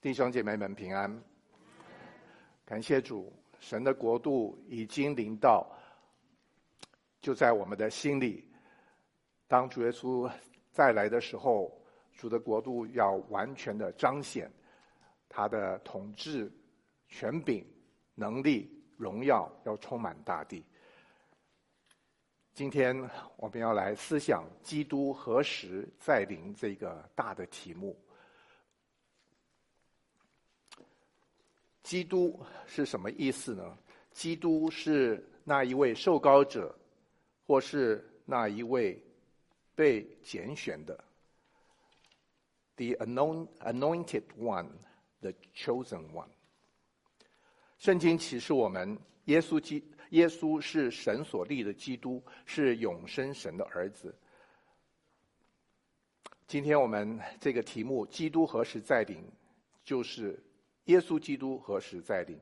[0.00, 1.22] 弟兄姐妹们平安，
[2.64, 5.70] 感谢主，神的国度已经临到，
[7.20, 8.50] 就在我们的心里。
[9.46, 10.30] 当主耶稣
[10.72, 11.70] 再来的时候，
[12.14, 14.50] 主的国度要完全的彰显
[15.28, 16.50] 他的统治、
[17.06, 17.62] 权柄、
[18.14, 20.64] 能力、荣耀，要充满大地。
[22.54, 22.96] 今天
[23.36, 27.94] 我们要来思想基督何时再临这个大的题目。
[31.90, 33.76] 基督是什么意思呢？
[34.12, 36.72] 基督是那一位受膏者，
[37.44, 38.96] 或是那一位
[39.74, 40.96] 被拣选的
[42.76, 46.28] ，the anointed one，the chosen one。
[47.78, 54.16] 圣经启示我们，耶稣基耶稣是神所立的基督，是永生神的儿子。
[56.46, 59.20] 今天我们这个题目“基督何时再临”，
[59.82, 60.40] 就是。
[60.90, 62.36] 耶稣基督何时再临？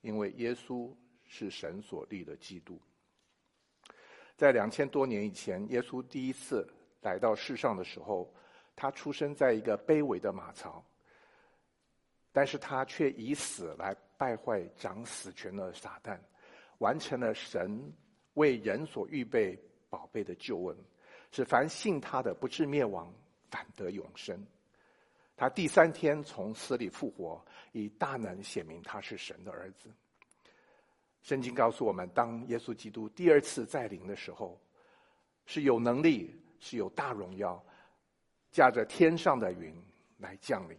[0.00, 0.92] 因为耶稣
[1.24, 2.80] 是神所立的基督。
[4.36, 6.68] 在两千多年以前，耶稣第一次
[7.00, 8.32] 来到世上的时候，
[8.74, 10.84] 他出生在一个卑微的马槽，
[12.32, 16.18] 但是他却以死来败坏掌死权的撒旦，
[16.78, 17.92] 完成了神
[18.34, 19.56] 为人所预备
[19.88, 20.76] 宝贝的救恩，
[21.30, 23.14] 使凡信他的不至灭亡，
[23.48, 24.44] 反得永生。
[25.40, 29.90] 他第三天从死里复活，以大能显明他是神的儿子。
[31.22, 34.60] 圣经告诉我们，当耶稣基督第二次再临的时候，
[35.46, 37.64] 是有能力，是有大荣耀，
[38.52, 39.74] 驾着天上的云
[40.18, 40.76] 来降临。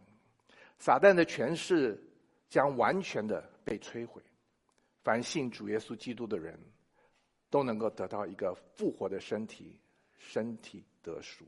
[0.77, 1.99] 撒旦的权势
[2.47, 4.21] 将完全的被摧毁，
[5.03, 6.55] 凡信主耶稣基督的人，
[7.49, 9.75] 都能够得到一个复活的身体，
[10.19, 11.47] 身体得赎。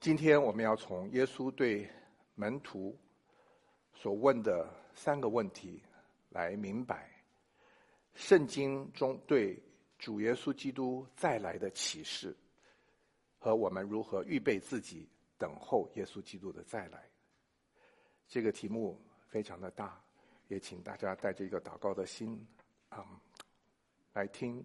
[0.00, 1.86] 今天我们要从耶稣对
[2.34, 2.98] 门徒
[3.92, 5.82] 所问的三个问题
[6.30, 7.10] 来明白
[8.14, 9.62] 圣经中对
[9.98, 12.34] 主耶稣基督再来的启示，
[13.38, 15.06] 和我们如何预备自己
[15.36, 17.04] 等候耶稣基督的再来。
[18.26, 20.02] 这个题目非常的大，
[20.48, 22.42] 也请大家带着一个祷告的心
[22.88, 23.04] 啊，
[24.14, 24.64] 来听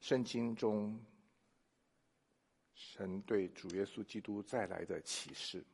[0.00, 0.98] 圣经中。
[2.74, 5.64] 神对主耶稣基督再来的启示，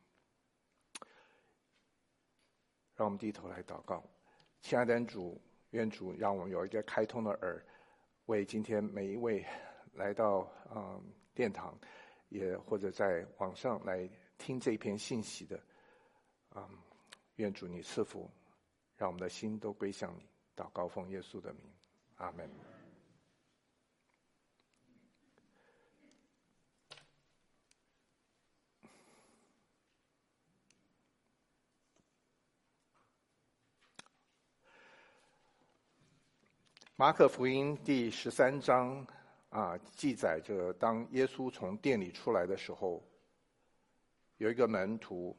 [2.94, 4.04] 让我们低头来祷告。
[4.60, 5.40] 亲爱的主，
[5.70, 7.64] 愿主让我们有一个开通的耳，
[8.26, 9.44] 为今天每一位
[9.94, 11.02] 来到嗯
[11.34, 11.78] 殿堂，
[12.28, 15.58] 也或者在网上来听这篇信息的，
[16.54, 16.68] 嗯，
[17.36, 18.30] 愿主你赐福，
[18.96, 20.28] 让我们的心都归向你。
[20.54, 21.62] 祷告奉耶稣的名，
[22.16, 22.69] 阿门。
[37.00, 39.06] 马可福音第十三章
[39.48, 43.02] 啊，记载着当耶稣从殿里出来的时候，
[44.36, 45.34] 有一个门徒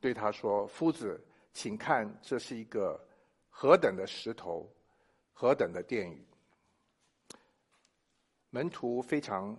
[0.00, 1.18] 对他说：“夫子，
[1.54, 3.02] 请看，这是一个
[3.48, 4.70] 何等的石头，
[5.32, 6.22] 何等的殿宇。”
[8.52, 9.56] 门徒非常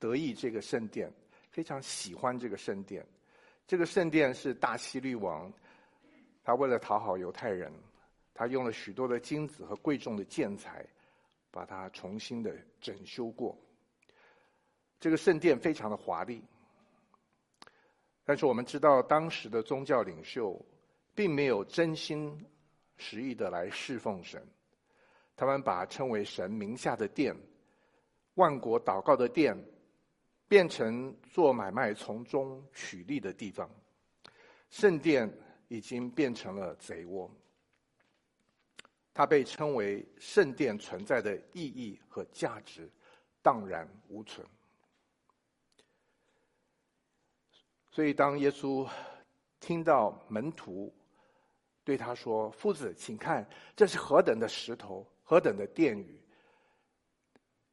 [0.00, 1.12] 得意这个圣殿，
[1.52, 3.06] 非常喜欢这个圣殿。
[3.68, 5.52] 这个圣殿是大希律王。
[6.48, 7.70] 他为了讨好犹太人，
[8.32, 10.82] 他用了许多的金子和贵重的建材，
[11.50, 13.54] 把它重新的整修过。
[14.98, 16.42] 这个圣殿非常的华丽，
[18.24, 20.58] 但是我们知道当时的宗教领袖
[21.14, 22.42] 并没有真心
[22.96, 24.42] 实意的来侍奉神，
[25.36, 27.36] 他们把称为神名下的殿、
[28.36, 29.54] 万国祷告的殿，
[30.48, 33.68] 变成做买卖从中取利的地方，
[34.70, 35.30] 圣殿。
[35.68, 37.30] 已经变成了贼窝，
[39.14, 42.90] 它被称为圣殿存在的意义和价值
[43.42, 44.46] 荡然无存。
[47.90, 48.88] 所以，当耶稣
[49.60, 50.94] 听到门徒
[51.82, 56.20] 对他说：“夫子，请看，这是何等的石头，何等的殿宇！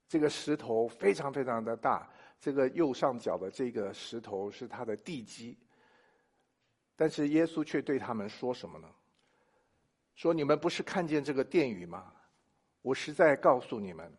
[0.08, 5.58] 这个石头非常非常的大，这个右上角的这个石头是它的地基。”
[6.96, 8.90] 但是耶稣却对他们说什么呢？
[10.16, 12.14] 说，你们不是看见这个殿宇吗？
[12.82, 14.12] 我实在告诉你们，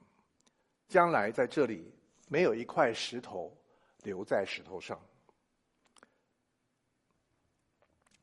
[0.88, 1.90] 将来在这里
[2.28, 3.56] 没有一块石头
[4.02, 5.00] 留在石头上，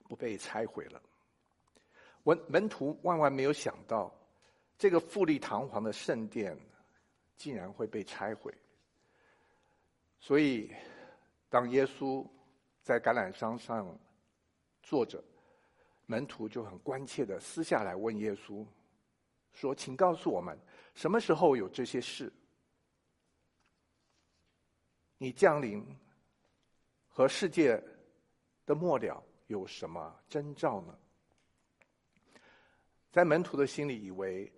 [0.07, 1.01] 不被拆毁了。
[2.23, 4.13] 门门徒万万没有想到，
[4.77, 6.57] 这个富丽堂皇的圣殿
[7.35, 8.53] 竟然会被拆毁。
[10.19, 10.73] 所以，
[11.49, 12.25] 当耶稣
[12.81, 13.97] 在橄榄山上
[14.83, 15.23] 坐着，
[16.05, 18.63] 门徒就很关切的私下来问耶稣，
[19.53, 20.59] 说：“请告诉我们，
[20.93, 22.31] 什么时候有这些事？
[25.17, 25.83] 你降临
[27.07, 27.81] 和世界
[28.65, 30.99] 的末了有什么征兆呢？”
[33.09, 34.51] 在门徒的心里，以为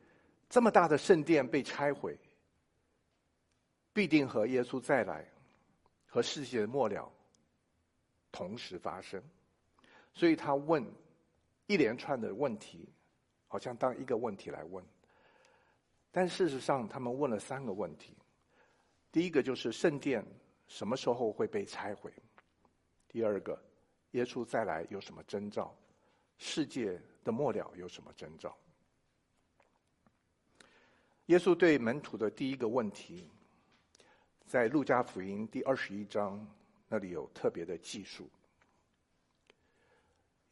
[0.50, 2.18] 这么大的圣殿被拆毁，
[3.94, 5.30] 必定和耶稣再来
[6.08, 7.12] 和世界的末了
[8.32, 9.22] 同时发生，
[10.16, 10.84] 所以他问
[11.68, 12.90] 一连串的问题，
[13.48, 14.84] 好像当一个问题来问。
[16.10, 18.16] 但事实上，他们问了三个问题：
[19.12, 20.26] 第一个就是圣殿
[20.68, 22.10] 什么时候会被拆毁；
[23.10, 23.62] 第二个，
[24.12, 25.76] 耶稣再来有什么征兆？
[26.38, 28.58] 世界的末了有什么征兆？
[31.26, 33.30] 耶稣对门徒的第一个问题，
[34.46, 36.48] 在路加福音第二十一章
[36.88, 38.30] 那里有特别的记述。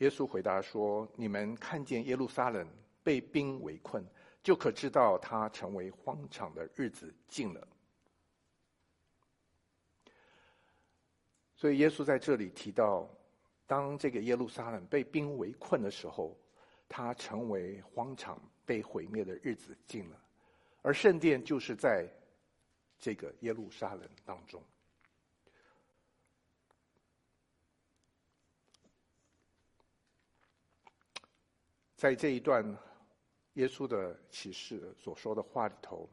[0.03, 2.67] 耶稣回答说：“你们看见耶路撒冷
[3.01, 4.05] 被兵围困，
[4.43, 7.65] 就可知道它成为荒场的日子近了。”
[11.55, 13.09] 所以耶稣在这里提到。
[13.65, 16.37] 当这个耶路撒冷被兵围困的时候，
[16.89, 20.21] 它成为荒场、被毁灭的日子近了，
[20.81, 22.05] 而圣殿就是在
[22.99, 24.61] 这个耶路撒冷当中。
[32.03, 32.61] 在这一段
[33.53, 36.09] 耶稣的启示所说的话里头，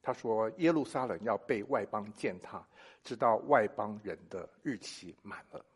[0.00, 2.64] 他说：“耶路撒冷要被外邦践踏，
[3.02, 5.66] 直到外邦人的日期满了。”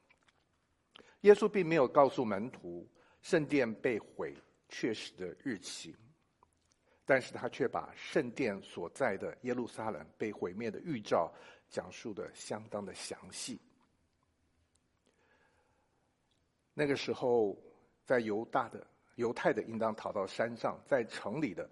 [1.22, 2.88] 耶稣并没有告诉门徒
[3.22, 4.36] 圣殿被毁
[4.68, 5.96] 确实的日期，
[7.04, 11.28] 但是他却把圣殿所在的耶路撒冷被毁灭的预兆
[11.68, 13.60] 讲述的相当的详细。
[16.72, 17.58] 那个时候，
[18.04, 18.86] 在犹大的
[19.16, 21.68] 犹太的应当逃到山上，在城里的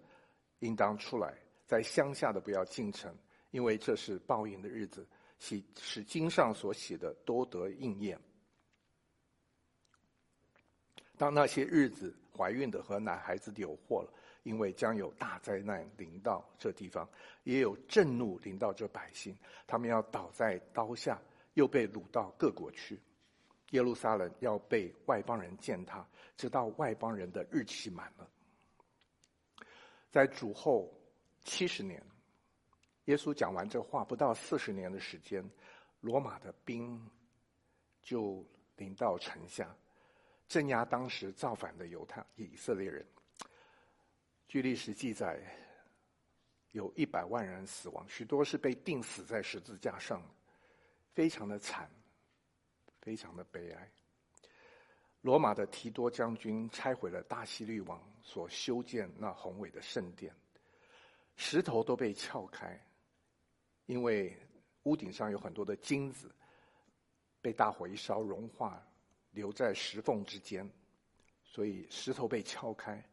[0.59, 1.35] 应当出来，
[1.67, 3.15] 在乡下的不要进城，
[3.53, 5.07] 因为这是报应的日子，
[5.39, 8.19] 使使经上所写的都得应验。
[11.17, 14.13] 当那些日子，怀孕的和奶孩子的有祸了，
[14.43, 17.09] 因为将有大灾难临到这地方，
[17.45, 19.37] 也有震怒临到这百姓，
[19.67, 21.21] 他们要倒在刀下，
[21.55, 22.99] 又被掳到各国去。
[23.75, 26.07] 耶路撒冷要被外邦人践踏，
[26.37, 28.31] 直到外邦人的日期满了。
[30.13, 30.89] 在主后
[31.43, 32.01] 七十年，
[33.07, 35.45] 耶稣讲完这话，不到四十年的时间，
[36.01, 37.05] 罗马的兵
[38.01, 39.75] 就临到城下。
[40.47, 43.05] 镇压当时造反的犹太以色列人。
[44.47, 45.43] 据历史记载，
[46.71, 50.23] 有一百万人死亡，许多是被钉死在十字架上，
[51.13, 51.91] 非常的惨，
[53.05, 53.93] 非常的悲哀。
[55.21, 60.35] 罗马的提多将军拆毁了大希律王所修建那宏伟的圣殿，
[61.37, 62.83] 石头都被撬开，
[63.87, 64.37] 因为
[64.85, 66.35] 屋顶上有很多的金子，
[67.41, 68.83] 被大火一烧融化。
[69.35, 70.71] 留在石缝之间，
[71.43, 73.05] 所以石头被撬开，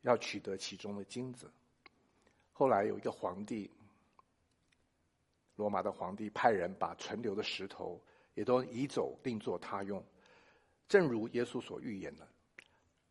[0.00, 1.52] 要取得其中的金子。
[2.52, 3.70] 后来有一个皇帝，
[5.56, 8.02] 罗马的皇帝派人把存留的石头
[8.40, 10.02] 也都移走，另作他用。
[10.88, 12.26] 正如耶稣所预言的，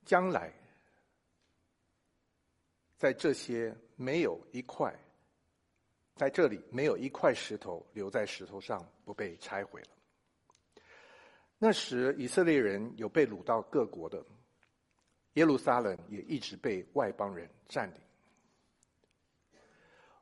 [0.04, 0.52] 将来
[2.98, 4.92] 在这些没有一块，
[6.16, 9.90] 在这里没有一块石头留在石头上不被拆毁了。
[11.60, 14.26] 那时，以色列人有被掳到各国的，
[15.34, 18.02] 耶路撒冷也一直被外邦人占领。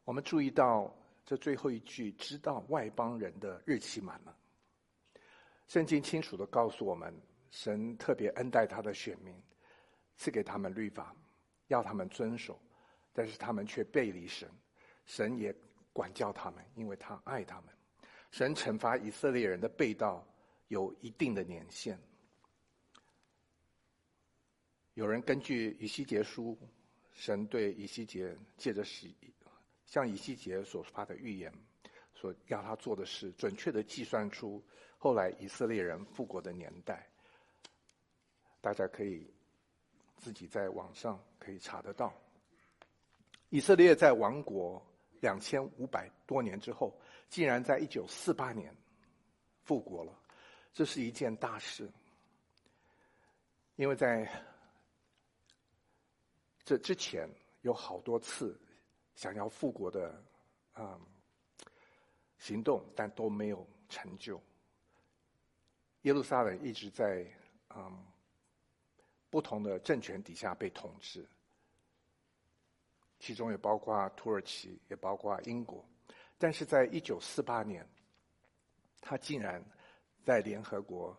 [0.04, 0.94] 我们注意到
[1.26, 4.38] 这最后一句，知道外邦人的日期满了。
[5.68, 7.14] 圣经清楚地告诉我们，
[7.52, 9.36] 神特别恩待他的选民，
[10.16, 11.16] 赐给他们律法，
[11.68, 12.60] 要他们遵守，
[13.14, 14.50] 但是他们却背离神，
[15.06, 15.56] 神也
[15.94, 17.66] 管教他们，因为他爱他们。
[18.32, 20.26] 神惩罚以色列人的背道。
[20.70, 21.98] 有一定的年限。
[24.96, 26.60] 有人根据以西结书，
[27.14, 29.16] 神对以西结借着洗，
[29.86, 31.54] 向以西结所发的预言，
[32.14, 34.62] 所要他做的事，准确的计算出
[35.08, 37.08] 后来以色列人复国的年代。
[38.60, 39.26] 大家可以
[40.18, 42.14] 自己在网上可以查得到。
[43.48, 44.86] 以色列在亡国
[45.22, 46.94] 两千五百多年之后，
[47.30, 48.76] 竟然在一九四八年
[49.64, 50.14] 复国了。
[50.74, 51.90] 这是一件大事，
[53.78, 54.30] 因为在
[56.66, 57.30] 这之前
[57.62, 58.60] 有好多次
[59.16, 60.10] 想要复国的
[60.74, 61.02] 啊、嗯、
[62.40, 64.38] 行动，但都没有成就。
[66.08, 67.26] 耶路撒冷一直在
[67.76, 68.06] 嗯
[69.30, 71.28] 不同的政权底下被统治，
[73.20, 75.86] 其中也包括土耳其，也包括英国。
[76.38, 77.86] 但是在一九四八年，
[79.02, 79.62] 他竟然
[80.24, 81.14] 在联合国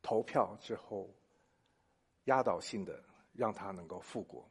[0.00, 1.12] 投票之后，
[2.26, 3.02] 压倒性的
[3.32, 4.48] 让他能够复国。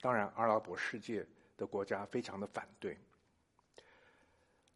[0.00, 1.26] 当然，阿拉伯世界
[1.56, 2.96] 的国家非常的反对。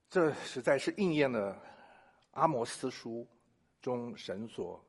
[0.09, 1.63] 这实在是应验了
[2.33, 3.25] 阿摩斯书
[3.81, 4.85] 中神所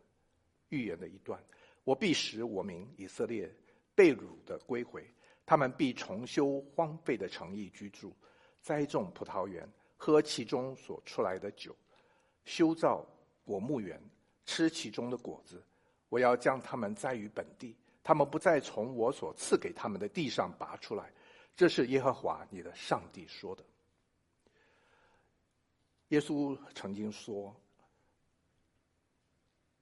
[0.70, 1.42] 预言的一段
[1.84, 3.54] ：“我必使我民以色列
[3.96, 5.06] 被掳的归回，
[5.46, 8.16] 他们必重修荒废的城邑居住。”
[8.62, 9.68] 栽种葡萄园，
[9.98, 11.72] 喝其中所出来的酒；
[12.46, 13.04] 修造
[13.44, 14.00] 果木园，
[14.46, 15.64] 吃其中的果子。
[16.10, 21.12] 我要将他们栽于本地，他们不再从我所赐给他们的地上拔出来。
[21.56, 23.66] 这是耶和华你的上帝说的。
[26.10, 27.56] 耶稣曾经说：“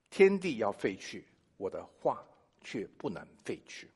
[0.10, 1.26] 天地要废去，
[1.58, 2.24] 我的话
[2.62, 3.90] 却不能废去。”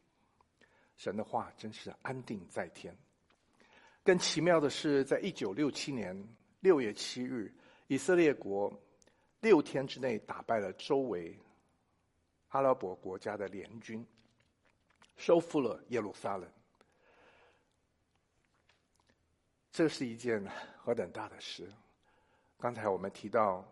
[0.97, 2.95] 神的话真是安定在天。
[4.03, 6.15] 更奇妙的是，在一九六七年
[6.59, 7.53] 六月七日，
[7.87, 8.71] 以色列国
[9.41, 11.37] 六天之内打败了周围
[12.49, 14.05] 阿拉伯国家的联军，
[15.17, 16.49] 收复了耶路撒冷。
[19.71, 20.45] 这是一件
[20.77, 21.67] 何等大的事！
[22.59, 23.65] 刚才我们提到，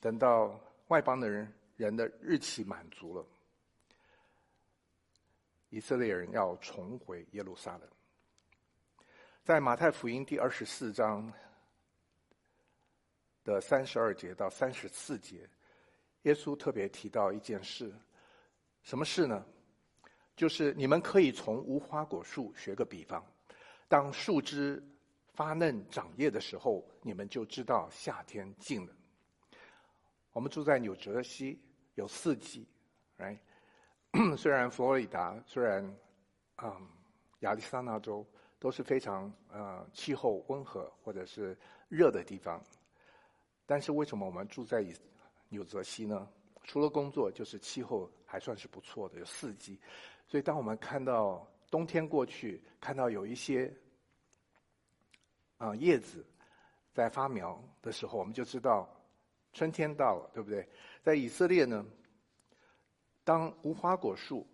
[0.00, 3.24] 等到外邦的人人的日期满足了，
[5.68, 7.88] 以色列人要重回耶路撒冷。
[9.44, 11.32] 在马太福音第二十四章
[13.44, 15.48] 的三十二节到三十四节，
[16.22, 17.94] 耶稣特别提到一件事，
[18.82, 19.44] 什么事呢？
[20.34, 23.24] 就是你们可以从无花果树学个比方，
[23.86, 24.82] 当树枝
[25.34, 28.92] 发嫩长叶的时候，你们就知道夏天近了。
[30.32, 31.58] 我们住在纽泽西，
[31.96, 32.66] 有四季
[33.18, 33.38] ，right？
[34.38, 35.84] 虽然佛罗里达，虽然
[36.62, 36.88] 嗯
[37.40, 38.24] 亚利桑那州。
[38.58, 41.56] 都是非常呃气候温和或者是
[41.88, 42.60] 热的地方，
[43.66, 44.82] 但是为什么我们住在
[45.50, 46.26] 纽泽西呢？
[46.64, 49.78] 除了工作，就是气候还算是不错的，有四季。
[50.26, 53.70] 所以当我们看到冬天过去，看到有一些
[55.58, 56.26] 啊、叶子
[56.94, 58.88] 在发苗的时候，我们就知道
[59.56, 60.68] 春天到了，对不对？
[61.02, 61.84] 在以色列呢，
[63.24, 64.46] 当无花果树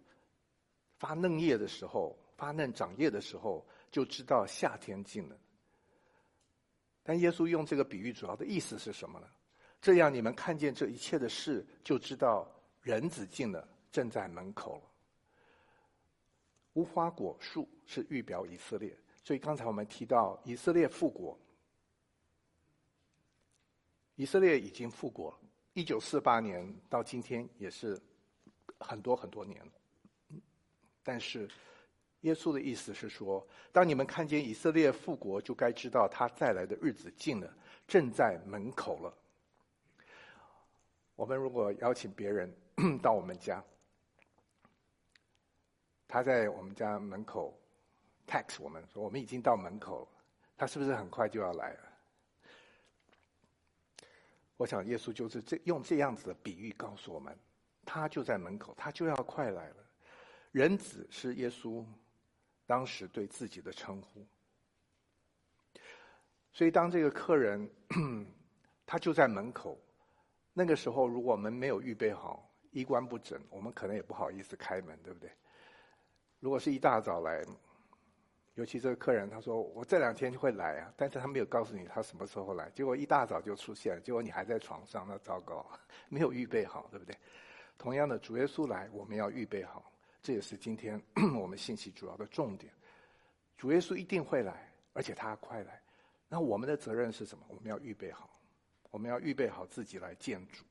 [0.99, 3.67] 发嫩叶的时候，发嫩长叶的时候。
[3.93, 5.37] 就知道夏天近了。
[7.03, 9.27] 但耶稣用这个比喻，主要的意思是什么呢？
[9.83, 14.83] 这样你们看见这一切的事，就知道人子近了，正在门口了。
[16.73, 21.39] 无花果树是预表以色列，所以刚才我们提到以色列复国，
[24.17, 25.39] 以色列已经复国了，
[25.75, 28.01] 一九四八年到今天也是
[28.79, 29.73] 很多很多年了，
[31.03, 31.49] 但是。
[32.23, 37.53] 耶稣的意思是说，当你们看见以色列复国，就该知道他再来的日子近了，
[37.85, 39.13] 正在门口了。
[41.17, 42.55] 我们如果邀请别人
[43.03, 43.61] 到我们家，
[46.07, 47.61] 他在我们家门口
[48.25, 50.09] text 我们说我们已经到门口了，
[50.57, 51.92] 他是不是很快就要来了？
[54.63, 57.37] 我想耶稣就是这用这样子的比喻告诉我们，
[57.85, 59.77] 他就在门口，他就要快来了。
[60.53, 61.85] 人子是耶稣。
[62.65, 64.25] 当时对自己的称呼，
[66.53, 67.69] 所以当这个客人
[68.87, 69.79] 他就在门口，
[70.55, 75.31] 那个时候如果我们没有预备好，衣冠不整，我们可能也不好意思开门，对不对？
[76.39, 77.45] 如果是一大早来，
[78.55, 85.67] 尤其这个客人他说我这两天就会来啊，但是他没有告诉你他什么时候来，结果一大早就出现，结果你还在床上，那糟糕，
[86.11, 87.17] 没有预备好，对不对？
[87.79, 89.91] 同样的，主耶稣来，我们要预备好。
[90.23, 91.03] 这也是今天
[91.41, 92.73] 我们信息主要的重点。
[93.57, 95.83] 主耶稣一定会来，而且他快来。
[96.29, 97.45] 那我们的责任是什么？
[97.49, 98.31] 我们要预备好，
[98.91, 100.65] 我们要预备好自己来见主。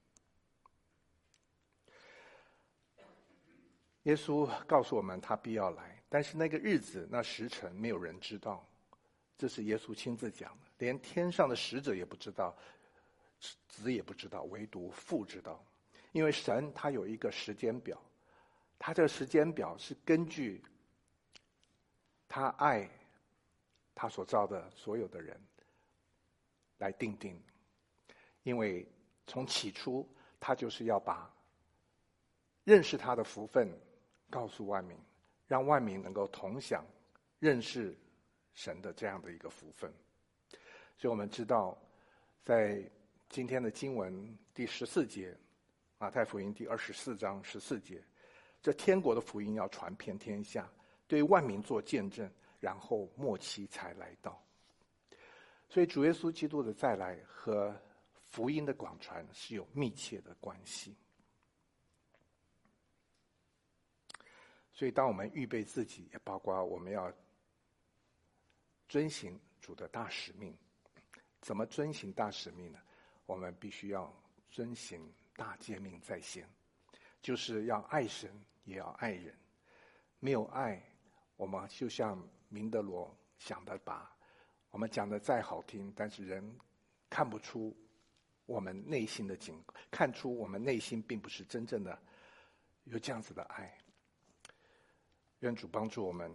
[4.04, 8.68] 耶稣告诉我们，他必要来，但是那个日子、那时辰，没有人知道。
[9.38, 12.54] 这是耶稣亲自讲的，连天上的使者也不知道，
[13.70, 15.66] 子也不知道，唯独父知道。
[16.12, 17.98] 因为神他有一个时间表。
[18.78, 20.62] 他这个时间表是根据
[22.28, 22.90] 他爱
[23.96, 25.40] 他所造的所有的人
[26.80, 27.42] 来定定，
[28.44, 28.86] 因为
[29.28, 30.06] 从起初
[30.42, 31.34] 他就是要把
[32.64, 33.72] 认识他的福分
[34.30, 34.98] 告诉万民，
[35.52, 36.82] 让万民能够同享
[37.38, 37.94] 认识
[38.54, 39.92] 神的这样的一个福分。
[40.98, 41.78] 所以我们知道，
[42.42, 42.90] 在
[43.28, 45.36] 今天的经文第十四节，
[45.98, 48.02] 马太福音第二十四章十四节，
[48.62, 50.72] 这天国的福音要传遍天下，
[51.06, 52.32] 对万民做见证，
[52.62, 54.42] 然后末期才来到。
[55.68, 57.78] 所以主耶稣基督的再来和
[58.24, 60.96] 福音的广传是有密切的关系。
[64.82, 67.14] 所以，当我们预备自己，也包括我们要
[68.90, 70.58] 遵行主的大使命。
[71.40, 72.80] 怎么遵行大使命呢？
[73.28, 74.12] 我们必须要
[74.50, 76.50] 遵行大诫命在先，
[77.22, 78.32] 就是要爱神，
[78.64, 79.38] 也要爱人。
[80.20, 80.82] 没有爱，
[81.36, 82.20] 我们就像
[82.50, 84.18] 明德罗想的吧，
[84.72, 86.58] 我们讲的再好听，但是人
[87.08, 87.78] 看不出
[88.48, 92.02] 我们内心的景，看出我们内心并不是真正的
[92.86, 93.78] 有这样子的爱。
[95.42, 96.32] 愿主帮助我们，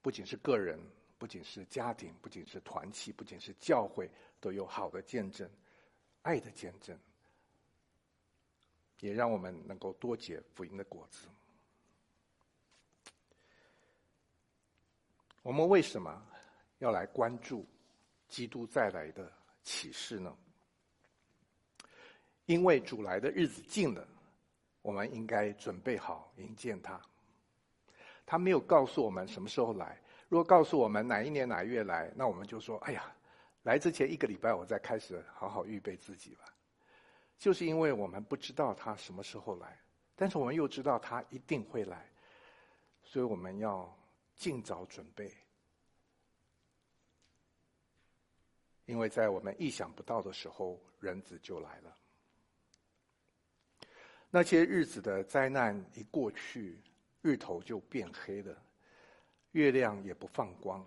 [0.00, 0.78] 不仅是个人，
[1.18, 5.48] 不仅是家庭，不仅是团契，不仅是教会，都有好的见证，
[6.22, 6.98] 爱的见证，
[9.00, 11.26] 也让我们能够多结福音的果子。
[15.42, 16.22] 我们为什么
[16.78, 17.64] 要来关注
[18.28, 20.36] 基督再来的启示呢？
[22.44, 24.06] 因为主来的日子近了，
[24.82, 27.00] 我们应该准备好迎接他。
[28.30, 29.98] 他没有告诉我们什么时候来。
[30.28, 33.10] 如果告诉我们哪一年哪月来，那我们就说：“哎呀，
[33.62, 36.44] 来之前一个礼拜，我再开始好好预备自己吧。”
[37.38, 39.80] 就是因为我们不知道他什么时候来，
[40.14, 42.06] 但是我们又知道他一定会来，
[43.02, 43.90] 所以我们要
[44.36, 45.32] 尽早准备。
[48.84, 51.96] 因为在我们意想不到的时候，人子就来了。
[54.28, 56.78] 那些日子的灾难一过去。
[57.20, 58.56] 日头就变黑了，
[59.52, 60.86] 月亮也不放光，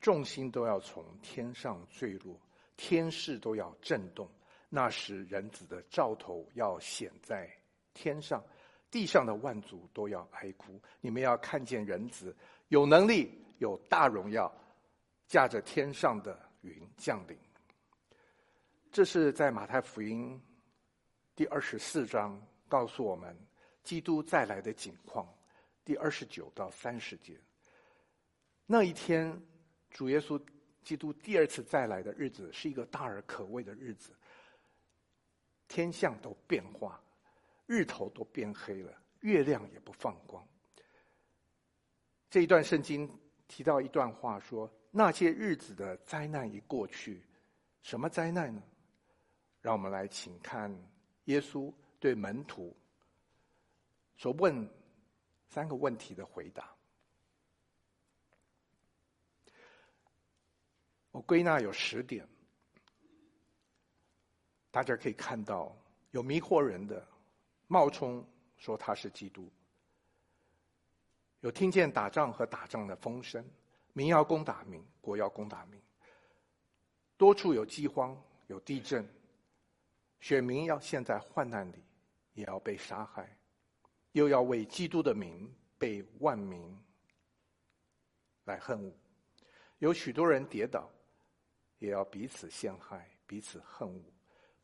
[0.00, 2.38] 众星都要从天上坠落，
[2.76, 4.28] 天势都要震动。
[4.68, 7.50] 那时，人子的兆头要显在
[7.92, 8.42] 天上，
[8.90, 10.80] 地上的万族都要哀哭。
[11.00, 12.34] 你们要看见人子
[12.68, 14.50] 有能力、有大荣耀，
[15.26, 17.36] 驾着天上的云降临。
[18.90, 20.40] 这是在马太福音
[21.34, 23.36] 第二十四章告诉我们
[23.82, 25.26] 基督再来的景况。
[25.84, 27.36] 第二十九到三十节，
[28.66, 29.36] 那一天，
[29.90, 30.40] 主耶稣
[30.84, 34.14] 基督第二次再来的日子，是一个大而可畏的日子。
[35.66, 37.02] 天象都变化，
[37.66, 40.46] 日头都变黑了，月亮也不放光。
[42.30, 43.10] 这一段圣经
[43.48, 47.24] 提到一段话说，那些日子的灾难已过去，
[47.82, 48.62] 什么灾难呢？
[49.60, 50.72] 让我们来请看
[51.24, 52.76] 耶稣对门徒
[54.16, 54.68] 所问。
[55.52, 56.74] 三个问题的回答，
[61.10, 62.26] 我归纳有十点。
[64.70, 65.76] 大家可以看到，
[66.12, 67.06] 有迷惑人的
[67.66, 69.46] 冒充说他是基督，
[71.40, 73.44] 有听见打仗和打仗的风声，
[73.92, 75.78] 民要攻打民，国要攻打民，
[77.18, 79.06] 多处有饥荒，有地震，
[80.18, 81.84] 选民要陷在患难里，
[82.32, 83.36] 也要被杀害。
[84.12, 86.78] 又要为基督的名被万民
[88.44, 88.92] 来恨恶，
[89.78, 90.90] 有许多人跌倒，
[91.78, 94.02] 也要彼此陷害，彼此恨恶，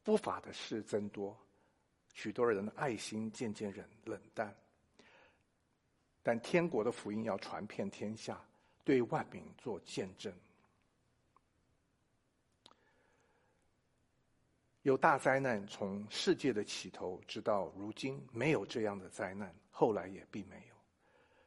[0.02, 1.36] 不法的事增多，
[2.12, 4.54] 许多人的爱心渐渐冷冷淡。
[6.22, 8.44] 但天国的福音要传遍天下，
[8.84, 10.32] 对万民做见证。
[14.88, 20.74] 有大灾难，从世界的起头直到如今，没有这样的灾难，后来也并没有。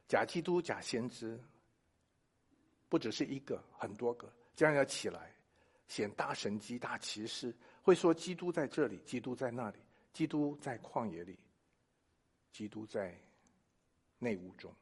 [0.06, 1.36] 假基督、假先知，
[2.88, 5.34] 不只是一个，很多个，将要起来，
[5.88, 7.52] 显大神迹、大奇事，
[7.82, 9.78] 会说基督在这里，基督在那里，
[10.12, 11.36] 基督在旷野里，
[12.52, 13.12] 基督在
[14.20, 14.72] 内屋中，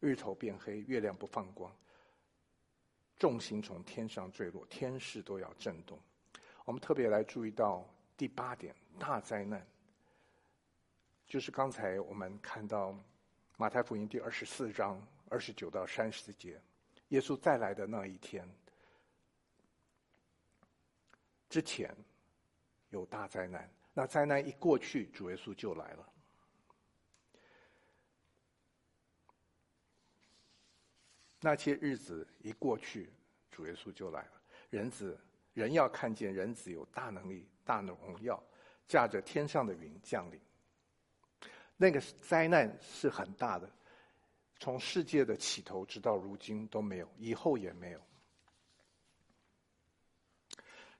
[0.00, 1.74] 日头变黑，月亮不放光，
[3.18, 5.98] 众星从天上坠落，天势都要震动。
[6.66, 9.64] 我们特别来注意到第八点，大灾难，
[11.28, 12.92] 就是刚才我们看到
[13.56, 16.60] 马太福音第二十四章二十九到三十节，
[17.10, 18.44] 耶稣再来的那一天
[21.48, 21.96] 之前
[22.90, 26.12] 有大灾难，那灾难一过去，主耶稣就来了。
[31.40, 33.12] 那些日子一过去，
[33.52, 35.16] 主耶稣就来了，人子。
[35.56, 38.40] 人要看见人子有大能力、大的荣耀，
[38.86, 40.38] 驾着天上的云降临。
[41.78, 43.66] 那个灾难是很大的，
[44.58, 48.00] 从世界的起头直到如今都没有，以后也没有。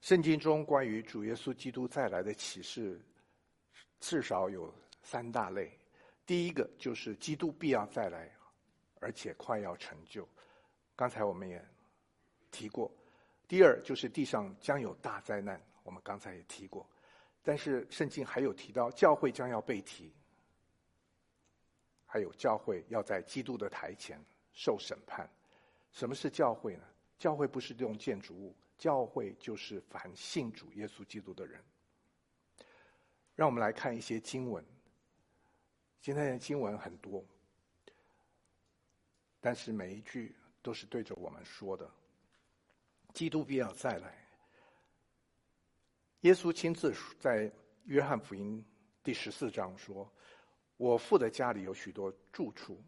[0.01, 2.99] 圣经中关于主耶稣基督再来的启示，
[3.99, 5.71] 至少有三大类。
[6.25, 8.35] 第一个就是基督必要再来，
[9.01, 10.27] 而且快要成就。
[10.95, 11.63] 刚才我们也
[12.49, 12.91] 提过。
[13.47, 16.85] 第二就是地上将有大灾难，我们刚才也提过。
[17.41, 20.11] 但是圣经还有提到教会将要被提，
[22.05, 25.29] 还有教会要在基督的台前受审判。
[25.93, 26.83] 什么是教会呢？
[27.17, 31.63] 教会不是这种建筑物，教会就是凡信主耶稣基督的人。
[33.33, 34.63] 让我们来看一些经文。
[36.01, 37.23] 今天的经文很多，
[39.39, 41.89] 但是每一句都是对着我们说的。
[43.17, 44.13] 基督必要再来。
[46.21, 47.51] 耶稣亲自在
[47.85, 48.63] 约翰福音
[49.01, 50.07] 第十四章说
[50.77, 52.79] ：“我父的家里有许多住处，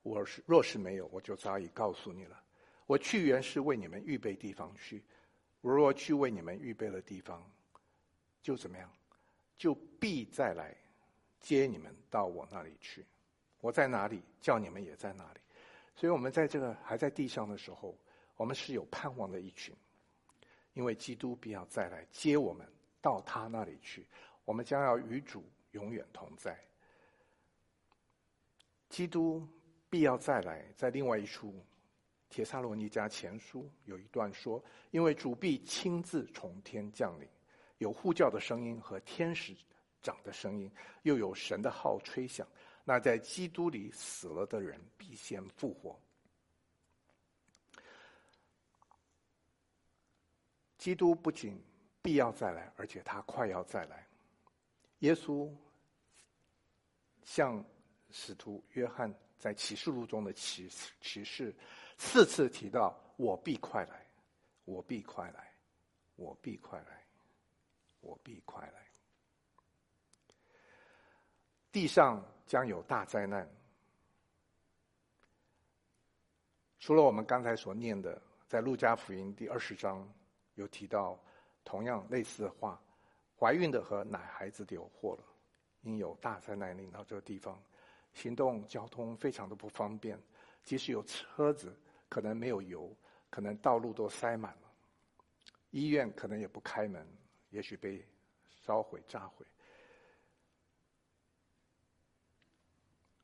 [0.00, 2.42] 我是若是没有，我就早已告诉你了。
[2.86, 5.04] 我去原是为你们预备地方去。
[5.60, 7.46] 我若去为你们预备了地方，
[8.40, 8.90] 就怎么样？
[9.58, 10.74] 就必再来。”
[11.38, 13.04] 接你们到我那里去，
[13.60, 15.40] 我在哪里，叫你们也在哪里。
[15.94, 17.94] 所以，我们在这个还在地上的时候，
[18.42, 19.72] 我们是有盼望的一群，
[20.72, 22.66] 因为基督必要再来接我们
[23.00, 24.04] 到他那里去，
[24.44, 26.58] 我们将要与主永远同在。
[28.88, 29.46] 基督
[29.88, 31.52] 必要再来，在另外一处
[32.30, 37.28] 《帖撒罗尼迦前书》有一段说：“因为主必亲自从天降临，
[37.78, 39.54] 有呼叫的声音和天使。”
[40.02, 40.68] 长的声音，
[41.02, 42.44] 又有神的号吹响，
[42.82, 45.96] 那在基督里死了的人必先复活。
[50.82, 51.56] 基督不仅
[52.02, 54.04] 必要再来，而且他快要再来。
[54.98, 55.48] 耶稣
[57.22, 57.64] 向
[58.10, 60.68] 使徒约翰在启示录中的启
[61.00, 61.54] 启示，
[61.98, 64.04] 四次提到：“我必快来，
[64.64, 65.54] 我必快来，
[66.16, 67.04] 我必快来，
[68.00, 68.82] 我必快来。”
[71.70, 73.48] 地上将有大灾难。
[76.80, 80.12] 除了我们刚才所念的，在路加福音第二十章
[80.54, 81.18] 有提到
[81.64, 82.80] 同样类似的话：
[83.38, 85.24] 怀孕的和奶孩子的有祸了，
[85.82, 87.60] 因有大灾难临到这个地方，
[88.14, 90.20] 行动交通非常的不方便，
[90.62, 91.74] 即使有车子，
[92.08, 92.94] 可能没有油，
[93.30, 94.72] 可能道路都塞满了，
[95.70, 97.06] 医院可能也不开门，
[97.50, 98.06] 也许被
[98.50, 99.46] 烧毁炸毁。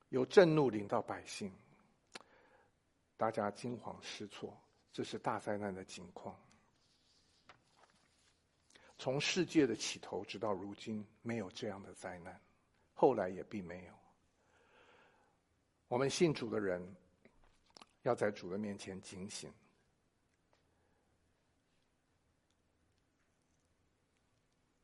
[0.08, 1.52] 有震怒临到百姓，
[3.18, 4.58] 大家惊慌失措，
[4.90, 6.34] 这是大灾难的景况。
[8.98, 12.38] 从世界的起头直到如今，没有这样的灾难，
[12.92, 13.92] 后来也并没有。
[15.86, 16.84] 我们信主的人，
[18.02, 19.52] 要在主的面前警醒。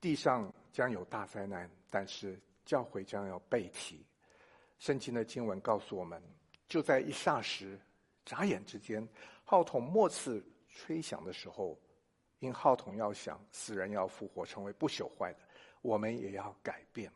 [0.00, 4.06] 地上将有大灾难，但是教会将要被提。
[4.78, 6.22] 圣经的经文告诉我们，
[6.68, 7.80] 就在一霎时、
[8.24, 9.06] 眨眼之间，
[9.44, 11.78] 号筒末次吹响的时候，
[12.40, 15.40] 因号筒要响，死人要复活，成为不朽坏的，
[15.82, 17.12] 我们也要改变。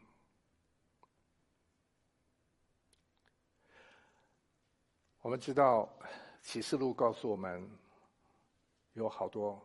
[5.20, 5.88] 我们知道
[6.42, 7.70] 启示录告诉我们，
[8.94, 9.60] 有好多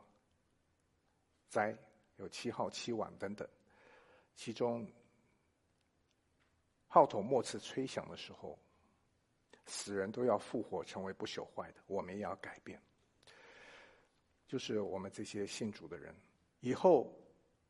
[1.49, 1.75] 灾，
[2.17, 3.47] 有七号、七晚等等，
[4.35, 4.85] 其中。
[6.87, 8.55] 号筒末次吹响的时候，
[9.65, 11.81] 死人都要复活，成为不朽坏的。
[11.87, 12.79] 我们也要改变，
[14.53, 16.13] 就是我们这些信主的人，
[16.59, 17.11] 以后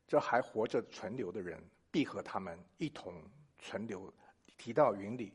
[0.05, 3.23] 这还活着存留的人，必和他们一同
[3.57, 4.13] 存留，
[4.57, 5.31] 提到云里，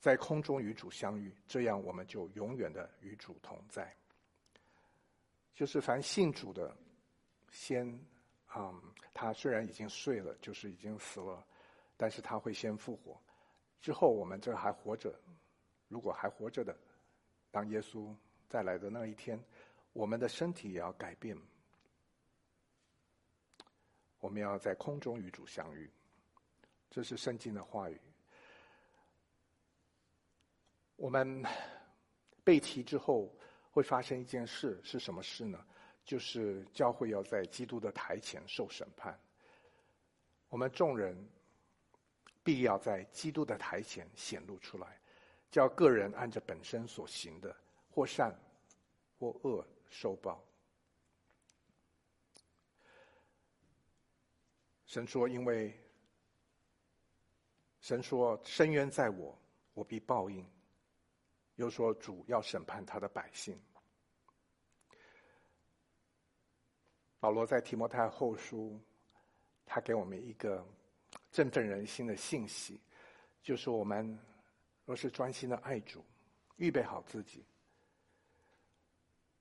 [0.00, 1.34] 在空中与主相遇。
[1.48, 3.90] 这样，我们就永远的与主同在。
[5.54, 6.76] 就是凡信主的，
[7.50, 7.86] 先，
[8.54, 8.82] 嗯，
[9.14, 11.42] 他虽然已经睡了，就是已经死了。
[11.96, 13.18] 但是他会先复活，
[13.80, 15.18] 之后我们这还活着，
[15.88, 16.76] 如果还活着的，
[17.50, 18.14] 当耶稣
[18.46, 19.42] 再来的那一天，
[19.92, 21.36] 我们的身体也要改变，
[24.18, 25.90] 我们要在空中与主相遇，
[26.90, 28.00] 这是圣经的话语。
[30.96, 31.44] 我们
[32.44, 33.34] 被提之后
[33.70, 35.64] 会发生一件事，是什么事呢？
[36.04, 39.18] 就是教会要在基督的台前受审判，
[40.48, 41.28] 我们众人。
[42.42, 44.98] 必要在基督的台前显露出来，
[45.50, 47.54] 叫个人按着本身所行的，
[47.90, 48.34] 或善
[49.18, 50.42] 或恶受报。
[54.86, 55.78] 神说：“因为
[57.80, 59.38] 神说，深冤在我，
[59.74, 60.44] 我必报应。”
[61.56, 63.60] 又说：“主要审判他的百姓。”
[67.20, 68.80] 保罗在提摩太后书，
[69.66, 70.66] 他给我们一个
[71.30, 72.80] 振奋人心的信息，
[73.42, 74.18] 就是我们
[74.86, 76.02] 若是专心的爱主，
[76.56, 77.44] 预备好自己。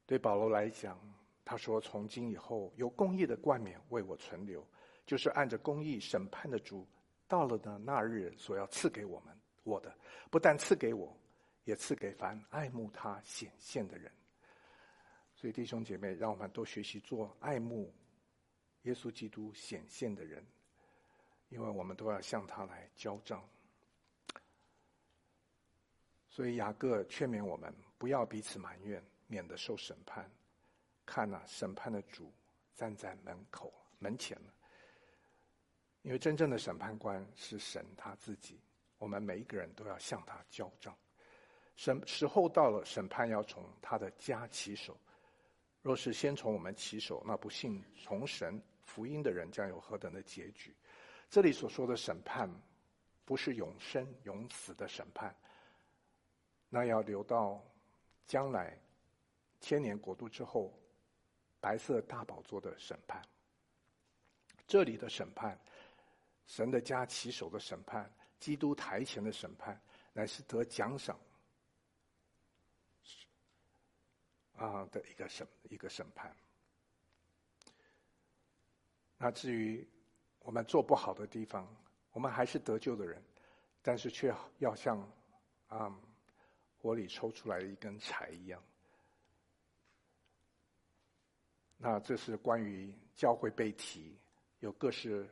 [0.10, 1.00] 对保罗来讲，
[1.46, 4.68] 他说：“从今以后，有公义的冠冕为我存留，
[5.06, 6.84] 就是按着公义审判的主，
[7.28, 9.96] 到了的那日所要赐给我们我的，
[10.32, 11.16] 不但赐给我，
[11.64, 14.12] 也赐给凡爱慕他显现的人。”
[15.38, 17.94] 所以，弟兄姐妹，让我们多学习做爱慕
[18.82, 20.44] 耶稣基督显现的人，
[21.50, 23.48] 因为我们都要向他来交账。
[26.32, 30.30] 所以，雅各劝勉我们不要彼此埋怨，免得受审判。
[31.06, 32.30] 看呐，审判的主
[32.76, 34.54] 站在门口门前了。
[36.02, 38.60] 因为真正的审判官是神他自己，
[38.98, 40.94] 我们每一个人都要向他交账。
[41.76, 45.00] 审时候到了，审判要从他的家起手。
[45.82, 50.76] 若是先从我们起手，那不信从神福音的人将有何等的结局？
[51.30, 52.50] 这里所说的审判，
[53.24, 55.34] 不是永生永死的审判，
[56.70, 57.64] 那要留到
[58.26, 58.78] 将来
[59.60, 60.74] 千年国度之后，
[61.60, 63.22] 白色大宝座的审判。
[64.68, 65.60] 这里的审判，
[66.46, 69.80] 神的家起手的审判，基督台前的审判，
[70.14, 71.20] 乃是得奖赏。
[74.56, 76.36] 啊的一个审一个审判。
[79.18, 79.88] 那至于
[80.40, 81.66] 我们做不好的地方，
[82.12, 83.24] 我们还是得救的人，
[83.82, 85.00] 但是却要像
[85.68, 85.98] 啊
[86.78, 88.62] 火里抽出来的一根柴一样。
[91.80, 94.16] 那这是关于教会被提，
[94.60, 95.28] 有各式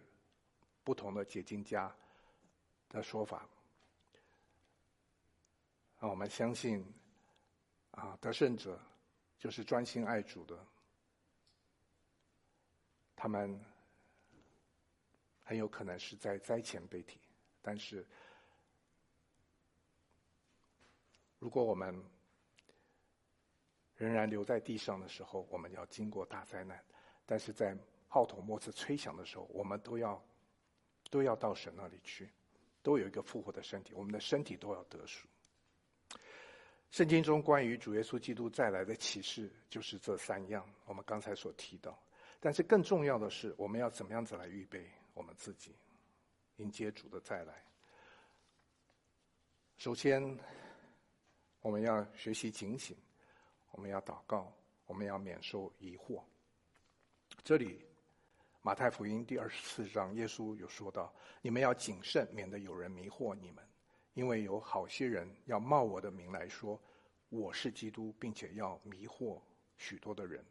[0.83, 1.95] 不同的解经家
[2.89, 3.47] 的说法。
[5.99, 6.83] 那我们相信
[7.91, 8.81] 啊得胜者。
[9.39, 10.65] 就是专心爱主的，
[13.15, 13.63] 他们
[15.43, 17.19] 很有可能是在灾前被提，
[17.61, 18.03] 但是
[21.37, 22.03] 如果我们
[23.97, 26.77] 仍然留在地上的时候，我们要经过大灾难；
[27.25, 27.75] 但是在
[28.07, 30.23] 号筒末次吹响的时候，我们都要
[31.09, 32.29] 都要到神那里去，
[32.81, 35.27] 都有一个复活的身体，我们的身体都要得赎。
[36.91, 41.97] 圣经中关于主耶稣基督再来的启示就是这三样，我们刚才所提到。
[42.39, 45.75] 但是更重要的是，我们要怎么样子来预备我们自己，
[46.57, 47.53] 迎接主的再来？
[49.77, 50.37] 首先，
[51.61, 52.95] 我们要学习警醒，
[53.77, 54.51] 我们要祷告，
[54.87, 56.23] 我们要免受疑惑。
[57.43, 57.85] 这里，
[58.63, 61.13] 马太福音第二十四章，耶稣有说到
[61.43, 63.63] ：“你们要谨慎，免得有人迷惑你们。”
[64.15, 66.81] 因为有好些人要冒我的名来说
[67.29, 69.39] 我是基督，并且要迷惑
[69.77, 70.43] 许多的人。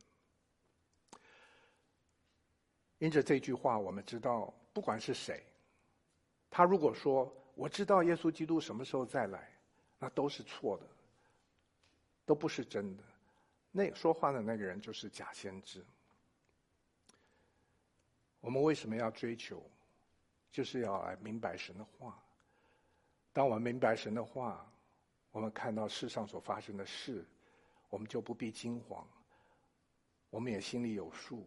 [2.99, 5.43] 因着这句话，我们知道，不管是谁，
[6.49, 9.53] 他如果说我知道耶稣基督什么时候再来，
[9.99, 10.87] 那都是错的，
[12.25, 13.03] 都不是真的。
[13.77, 15.85] 那说话的那个人就是假先知。
[18.41, 19.63] 我们为什么要追求？
[20.51, 22.19] 就是要来明白神的话。
[23.35, 24.67] 当我们明白神的话，
[25.31, 27.23] 我们看到世上所发生的事，
[27.91, 29.07] 我们就不必惊慌。
[30.31, 31.47] 我们也心里有数，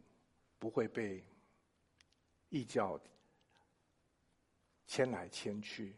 [0.60, 1.24] 不会被
[2.50, 3.00] 异教
[4.86, 5.96] 牵来牵去，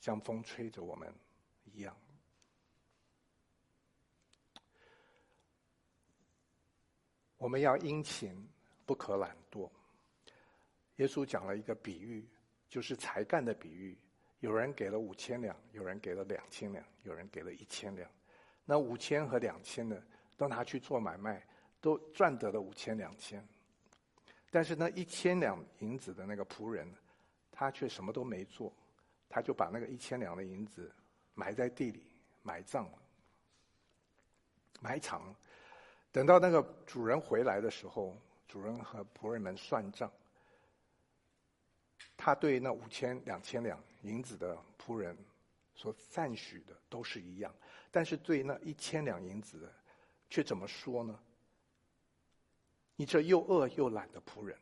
[0.00, 1.14] 像风吹着我们
[1.62, 1.96] 一样。
[7.38, 8.46] 我们要殷勤，
[8.84, 9.70] 不可懒惰。
[10.96, 12.28] 耶稣讲了一个比喻，
[12.68, 13.96] 就是才干的比喻。
[14.40, 18.08] 有人给了五千两，有人给了两千两，有人给了一千两。
[18.64, 20.00] 那五千和两千的
[20.36, 21.44] 都拿去做买卖，
[21.80, 23.44] 都赚得了五千两千。
[24.50, 26.92] 但是那一千两银子的那个仆人，
[27.50, 28.72] 他却什么都没做，
[29.28, 30.92] 他就把那个一千两的银子
[31.34, 32.02] 埋在地里，
[32.42, 32.98] 埋葬了，
[34.80, 35.36] 埋藏了。
[36.18, 40.10] 等到那个主人回来的时候，主人和仆人们算账。
[42.16, 45.16] 他对那五千、两千两银子的仆人
[45.76, 47.54] 所赞许的都是一样，
[47.92, 49.72] 但是对那一千两银子的，
[50.28, 51.16] 却怎么说呢？
[52.96, 54.58] 你这又饿又懒的仆人，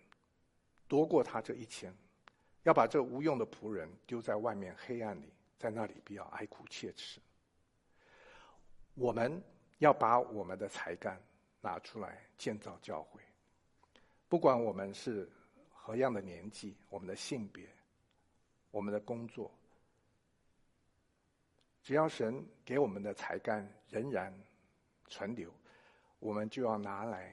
[0.87, 1.90] 夺过他这一千，
[2.64, 7.19] 要把这无用的仆人丢在外面黑暗里，在那里必要哀哭切齿。
[8.95, 9.42] 我们
[9.79, 11.19] 要把我们的才干
[11.66, 13.20] 拿出来建造教会，
[14.29, 15.29] 不管我们是。
[15.88, 17.64] 何样的年纪，我们的性别，
[18.72, 19.48] 我们的工作，
[21.81, 24.37] 只要神给我们的才干仍然
[25.07, 25.48] 存留，
[26.18, 27.33] 我们就要拿来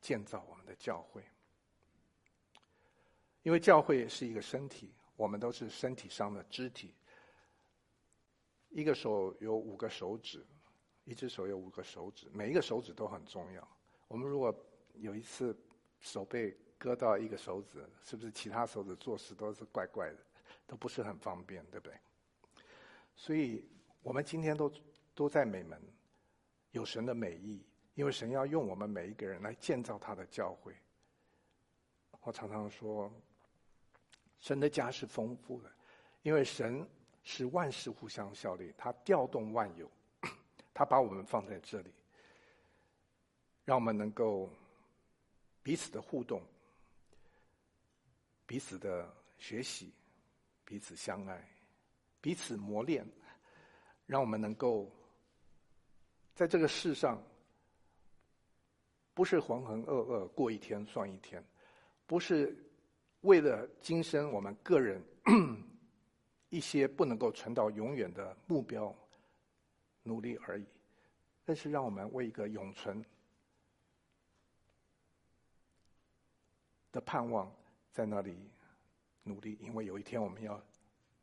[0.00, 1.22] 建造我们的教会。
[3.42, 6.94] 因为教会是一个身体，我们都是身体上的肢体。
[8.70, 10.42] 一个手有五个手指，
[11.04, 13.68] 一只手有五个手指，每一个手指都很重要。
[14.08, 14.54] 我们如果
[14.94, 15.56] 有一次
[16.00, 20.18] 手被割到一个手指，是不是其他手指做事都是怪怪的，
[20.66, 21.98] 都不是很方便，对不对？
[23.16, 23.64] 所以
[24.02, 24.72] 我们今天都
[25.14, 25.80] 都在美门，
[26.72, 27.64] 有神的美意，
[27.94, 30.74] 因为神要用我们每一个人来建造他的教会。
[32.22, 33.12] 我常常说。
[34.40, 35.72] 神的家是丰富的，
[36.20, 36.86] 因为神
[37.22, 39.90] 是万事互相效力，他调动万有，
[40.74, 41.90] 他把我们放在这里，
[43.64, 44.50] 让我们能够
[45.62, 46.42] 彼此的互动，
[48.44, 49.08] 彼此的
[49.38, 49.92] 学习，
[50.64, 51.48] 彼此相爱，
[52.20, 53.06] 彼此磨练，
[54.06, 54.90] 让我们能够
[56.34, 57.22] 在这个世上，
[59.14, 61.42] 不是浑浑噩噩过一天算一天，
[62.06, 62.54] 不是。
[63.24, 65.02] 为了今生我们个人
[66.50, 68.94] 一些不能够存到永远的目标
[70.04, 70.64] 努力而已，
[71.44, 73.04] 但是让我们为一个永存
[76.92, 77.52] 的盼望
[77.90, 78.48] 在那里
[79.24, 80.62] 努力，因为有一天我们要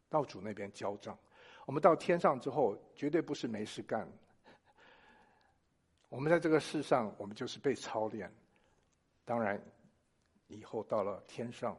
[0.10, 1.18] 到主那边交账。
[1.66, 4.06] 我们到天上之后，绝对不是没事干。
[6.10, 8.30] 我们在这个世上，我们就是被操练。
[9.24, 9.64] 当然，
[10.48, 11.78] 以后到了天上。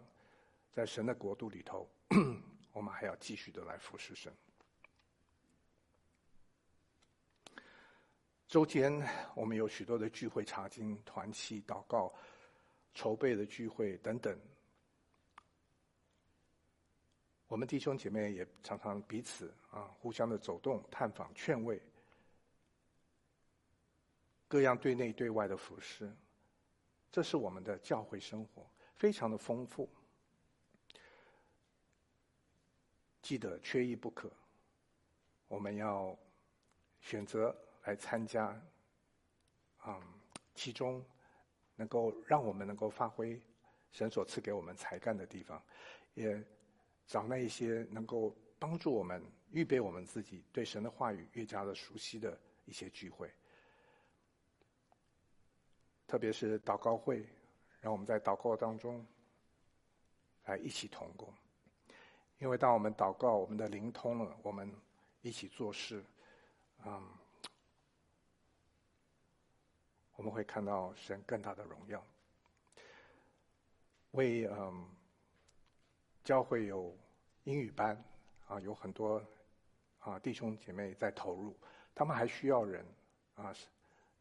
[0.74, 1.86] 在神的国度里头，
[2.72, 4.32] 我们还要继续的来服侍神。
[8.52, 8.92] 周间
[9.34, 12.12] 我们有许多的聚会、查经、团契、祷告、
[12.92, 14.38] 筹备的聚会等等。
[17.46, 21.80] 我们弟兄姐妹也常常彼此啊互相的走动、探访、劝慰，
[24.48, 26.14] 各样对内对外的服侍，
[27.10, 29.88] 这是我们的教会生活，非常的丰富。
[33.22, 34.30] 记得缺一不可。
[35.48, 36.14] 我们要
[37.00, 38.60] 选择来参加，
[39.86, 40.00] 嗯，
[40.54, 41.04] 其中
[41.74, 43.40] 能够让我们能够发挥
[43.90, 45.62] 神所赐给我们才干的地方，
[46.14, 46.42] 也
[47.06, 53.30] 找那一些能够帮助我们预备我们自己对神的话语越加的熟悉的一些聚会，
[56.06, 57.26] 特别是祷告会，
[57.80, 59.04] 让我们在祷告当中
[60.44, 61.32] 来一起同工。
[62.38, 64.72] 因为当我们祷告，我们的灵通了，我们
[65.20, 66.04] 一起做事，
[66.84, 67.08] 嗯，
[70.22, 72.00] 我们会看到神更大的荣耀。
[74.12, 74.88] 为嗯，
[76.22, 76.96] 教会有
[77.42, 78.00] 英语班
[78.46, 79.20] 啊，有很多
[79.98, 81.58] 啊弟兄姐妹在投入，
[81.92, 82.86] 他们还需要人
[83.34, 83.52] 啊。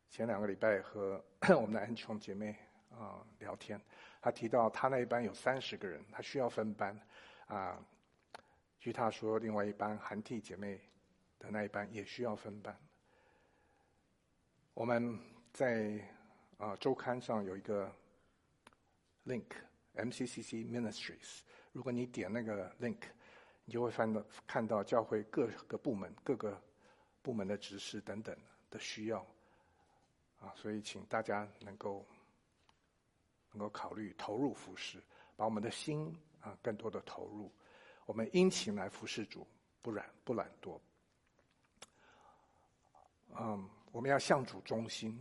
[0.10, 1.24] 前两个礼拜和
[1.56, 2.56] 我们的恩琼姐妹
[2.90, 3.80] 啊聊天，
[4.20, 7.00] 她提到她那一班有三十个人，她需要分班
[7.46, 7.80] 啊。
[8.80, 10.82] 据他说，另外一班韩替姐妹
[11.38, 12.76] 的那一班也需要分班。
[14.74, 15.20] 我们
[15.54, 16.00] 在
[16.58, 17.94] 啊周刊上有一个
[19.26, 21.42] link，MCCC Ministries。
[21.74, 23.00] 如果你点那个 link，
[23.66, 26.62] 你就会翻到看到教会各个部门、各个
[27.22, 28.36] 部门的执事等等
[28.70, 29.26] 的需要。
[30.40, 32.06] 啊，所以请大家能够
[33.52, 35.04] 能够考虑投入服饰，
[35.36, 37.52] 把我们的心啊更多的投入。
[38.06, 39.46] 我们殷勤来服侍主，
[39.82, 40.80] 不懒不懒惰。
[43.40, 45.20] 嗯，我们要向主忠心。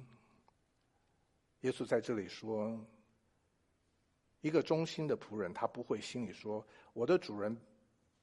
[1.61, 2.79] 耶稣在这里说，
[4.41, 7.55] 一个忠心的仆人，他不会心里说：“我的主人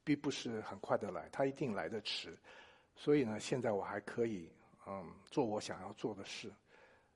[0.04, 2.38] 并不是很快的来，他一定来得迟。”
[2.96, 4.52] 所以呢，现在我还可以
[4.88, 6.52] 嗯做我想要做的事。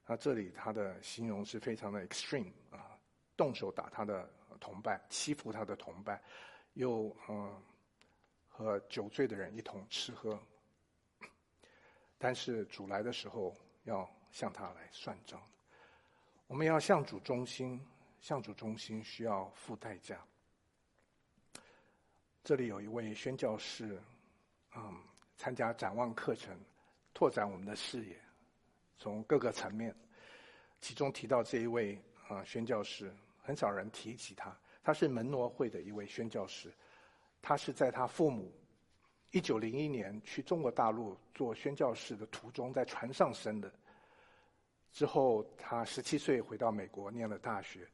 [0.06, 3.00] 那这里他的形容是非常的 extreme 啊，
[3.36, 4.30] 动手打他的
[4.60, 6.22] 同伴，欺负他的同伴。
[6.74, 7.62] 又嗯，
[8.48, 10.40] 和酒醉的人一同吃喝，
[12.18, 15.42] 但是主来的时候要向他来算账。
[16.52, 17.80] 我们要向主忠心，
[18.20, 20.20] 向主忠心需要付代价。
[22.44, 23.98] 这里有一位宣教士，
[24.76, 25.02] 嗯，
[25.38, 26.54] 参加展望课程，
[27.14, 28.20] 拓展我们的视野，
[28.98, 29.96] 从各个层面。
[30.82, 31.98] 其中提到这一位
[32.28, 34.54] 啊宣教士，很少人提起他。
[34.84, 36.70] 他是门诺会的一位宣教士，
[37.42, 38.52] 他是在他父母
[39.30, 43.74] 一九零一年去中国大陆做宣教士的途中，在船上生的。
[44.92, 47.88] 之后，他十七岁回到美国念了大学，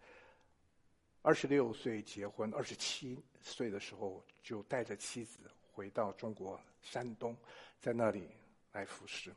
[1.21, 5.39] 二十六岁结婚，二十七岁的时候就带着妻子
[5.71, 7.37] 回到中国山东，
[7.79, 8.29] 在那里
[8.71, 9.31] 来服侍。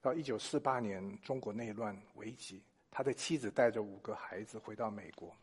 [0.00, 5.36] 到一九四八年，中国内乱危急，他的妻子带着五个孩子回到美国，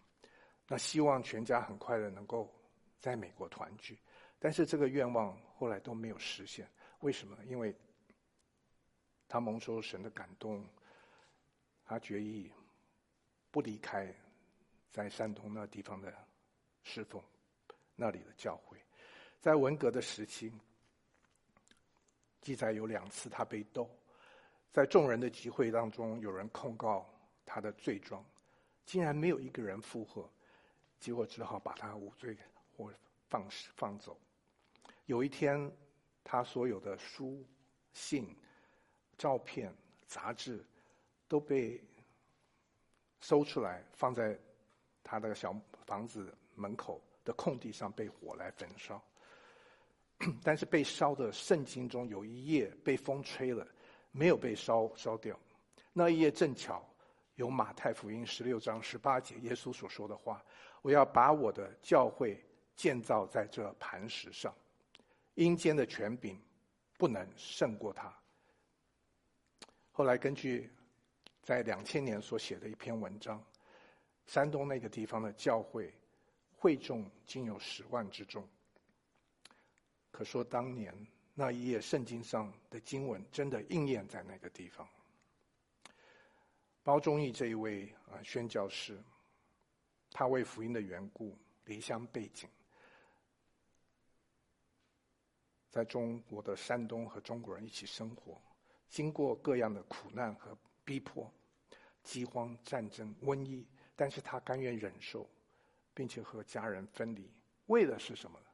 [0.67, 2.51] 那希望全家很快的能够
[2.99, 3.99] 在美国团聚。
[4.39, 6.67] 但是这个愿望后来都没有实现，
[7.01, 7.37] 为什么？
[7.45, 7.75] 因为
[9.27, 10.65] 他蒙受神的感动，
[11.85, 12.51] 他决意
[13.51, 14.13] 不离开
[14.89, 16.13] 在山东那地方的
[16.83, 17.21] 侍奉，
[17.95, 18.77] 那里的教会。
[19.39, 20.51] 在文革的时期，
[22.41, 23.89] 记载有两次他被斗，
[24.71, 27.07] 在众人的集会当中，有人控告
[27.45, 28.25] 他的罪状，
[28.85, 30.29] 竟然没有一个人附和，
[30.99, 32.37] 结果只好把他无罪
[32.75, 32.91] 或
[33.29, 34.17] 放放走。
[35.05, 35.71] 有一天，
[36.23, 37.45] 他所有的书、
[37.93, 38.35] 信、
[39.17, 39.73] 照片、
[40.05, 40.63] 杂志
[41.27, 41.81] 都被
[43.19, 44.37] 搜出来，放在
[45.03, 45.55] 他的小
[45.85, 49.01] 房子门口的空地上，被火来焚烧。
[50.43, 53.67] 但是被烧的圣经中有一页被风吹了，
[54.11, 55.39] 没有被烧烧掉。
[55.93, 56.83] 那一页正巧
[57.35, 60.43] 有马太福音十六章十八节耶稣所说的话
[60.81, 62.43] ：“我要把我的教会
[62.75, 64.53] 建造在这磐石上。”
[65.35, 66.39] 阴间的权柄
[66.97, 68.11] 不能胜过他。
[69.97, 70.69] 后来根据
[71.41, 73.43] 在两千年所写的一篇文章，
[74.27, 75.91] 山东那个地方的教会
[76.55, 78.47] 会众竟有十万之众。
[80.11, 80.95] 可说当年
[81.33, 84.87] 那一页圣经上的经文真的应验在那个地方。
[86.83, 89.01] 包忠义这一位啊宣教士，
[90.11, 91.35] 他为福音的缘故
[91.65, 92.47] 离乡背井。
[95.71, 98.39] 在中国的山东和中国人一起生活，
[98.89, 101.31] 经过各样的苦难和逼迫，
[102.03, 105.29] 饥荒、战争、瘟疫，但是他甘愿忍受，
[105.93, 107.29] 并且和家人分离，
[107.67, 108.45] 为的是什么呢？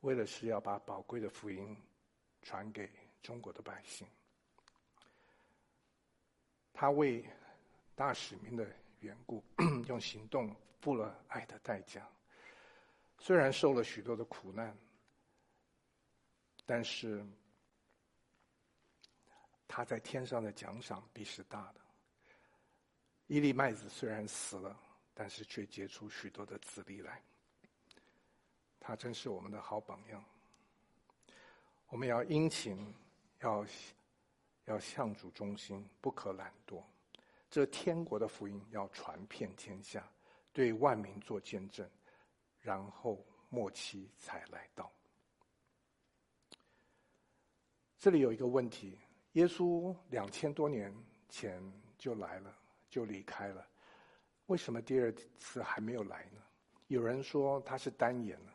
[0.00, 1.76] 为了是要把宝贵的福音
[2.42, 2.90] 传给
[3.22, 4.08] 中国的百姓。
[6.72, 7.24] 他为
[7.94, 8.66] 大使命的
[8.98, 9.44] 缘故，
[9.86, 12.08] 用行动付了爱的代价。
[13.18, 14.76] 虽然受了许多的苦难，
[16.64, 17.24] 但是
[19.66, 21.80] 他在天上的奖赏必是大的。
[23.26, 24.78] 一粒麦子虽然死了，
[25.14, 27.22] 但是却结出许多的子粒来。
[28.78, 30.24] 他真是我们的好榜样。
[31.88, 32.94] 我们要殷勤，
[33.40, 33.66] 要
[34.64, 36.82] 要向主忠心，不可懒惰。
[37.50, 40.10] 这天国的福音要传遍天下，
[40.52, 41.88] 对万民做见证。
[42.60, 44.90] 然后末期才来到。
[48.02, 48.98] 这里有一个问题：
[49.34, 50.92] 耶稣两千多年
[51.28, 51.62] 前
[51.96, 52.52] 就来了，
[52.90, 53.64] 就离开了，
[54.46, 56.40] 为什么第二次还没有来呢？
[56.88, 58.52] 有人说他是单眼了，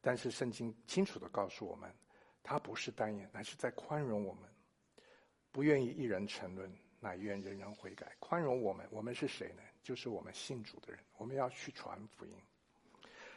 [0.00, 1.94] 但是圣经清楚地告诉我们，
[2.42, 4.48] 他不是单眼，乃是在宽容我们，
[5.52, 8.16] 不愿意一人沉沦，乃愿人人悔改。
[8.18, 9.62] 宽容我们，我们是谁呢？
[9.82, 12.32] 就是我们信主的人，我们要去传福音。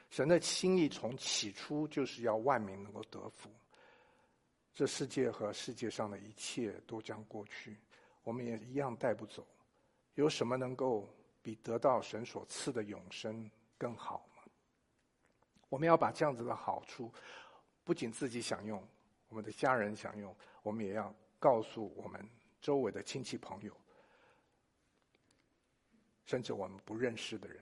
[0.09, 3.49] 神的心意从起初就是要万民能够得福。
[4.73, 7.77] 这世界和世界上的一切都将过去，
[8.23, 9.45] 我们也一样带不走。
[10.15, 11.07] 有什么能够
[11.41, 14.43] 比得到神所赐的永生更好吗？
[15.69, 17.13] 我们要把这样子的好处，
[17.83, 18.81] 不仅自己享用，
[19.29, 22.27] 我们的家人享用，我们也要告诉我们
[22.61, 23.75] 周围的亲戚朋友，
[26.25, 27.61] 甚至我们不认识的人，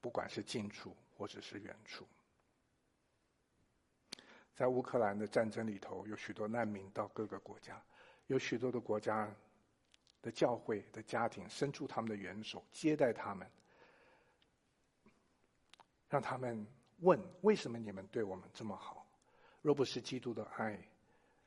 [0.00, 0.94] 不管是近处。
[1.18, 2.06] 或者是远处，
[4.58, 7.80] 在乌克兰的战争里头，有许多难民到各个国家，
[8.26, 9.32] 有许多的国家
[10.20, 13.48] 的教会的家庭伸出他们的援手接待他们，
[16.08, 16.66] 让他们
[17.02, 19.06] 问：为什么你们对我们这么好？
[19.62, 20.76] 若不是基督的爱，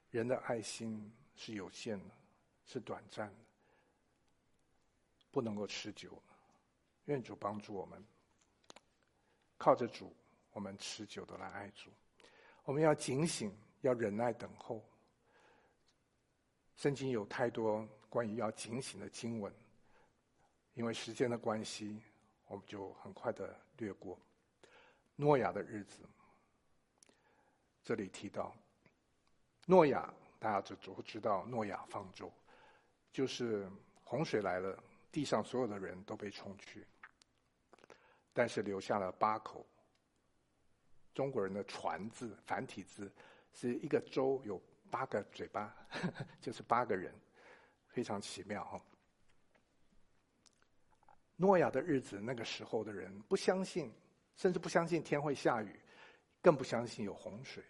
[0.10, 2.16] 人的爱心是有限的，
[2.66, 3.36] 是短暂的，
[5.32, 6.18] 不能够持久。
[7.08, 8.02] 愿主帮助我们。
[9.58, 10.16] 靠着主，
[10.54, 11.92] 我们持久的来爱主。
[12.64, 13.52] 我们要警醒，
[13.82, 14.84] 要忍耐等候。
[16.76, 19.54] 圣经有太多关于要警醒的经文，
[20.74, 22.02] 因为时间的关系，
[22.48, 24.18] 我们就很快的略过。
[25.16, 26.00] 诺亚的日子，
[27.84, 28.56] 这里提到
[29.66, 32.32] 诺亚，大家就都知道诺亚方舟，
[33.12, 33.70] 就是
[34.04, 34.82] 洪水来了，
[35.12, 36.86] 地上所有的人都被冲去。
[38.34, 39.66] 但是留下了八口。
[41.14, 43.12] 中国人的“船”字繁体字
[43.54, 45.76] 是一个舟有八个嘴巴，
[46.42, 47.14] 就是八个人，
[47.88, 48.82] 非常奇妙哈。
[51.36, 53.92] 诺亚的日子，那个时候的人不相信，
[54.36, 55.80] 甚至不相信天会下雨，
[56.42, 57.64] 更不相信有洪水。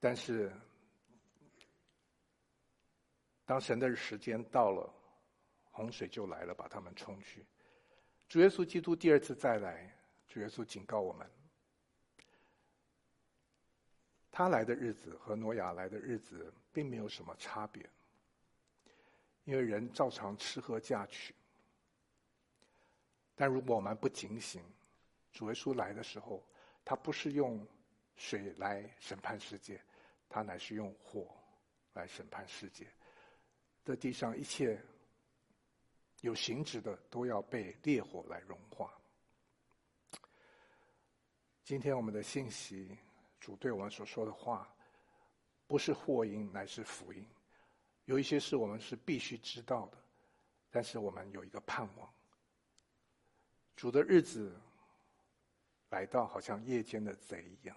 [0.00, 0.52] 但是，
[3.44, 4.92] 当神的时间到了，
[5.70, 7.46] 洪水就来了，把他们冲去。
[8.28, 9.96] 主耶稣基督第二次再来，
[10.26, 11.30] 主耶稣警告我们，
[14.32, 17.86] 他来的日子和挪亚来的日子并没有什么差别，
[19.44, 21.34] 因为人照常吃喝嫁娶。
[23.34, 24.62] 但如果我们不警醒，
[25.32, 26.42] 主耶稣来的时候，
[26.82, 27.64] 他不是用
[28.16, 29.78] 水来审判世界，
[30.30, 31.28] 他乃是用火
[31.92, 32.86] 来审判世界。
[33.84, 34.80] 这地上一切
[36.22, 38.92] 有形质的，都要被烈火来融化。
[41.64, 42.96] 今天我们的信息，
[43.42, 44.72] 主对我们所说的话，
[45.66, 47.26] 不是祸音，乃是福音。
[48.04, 49.98] 有一些事我们是必须知道的，
[50.70, 52.08] 但是我们有一个盼望。
[53.74, 54.56] 主的日子
[55.90, 57.76] 来到，好像夜间的贼一样。